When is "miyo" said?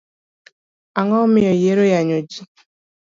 1.31-1.51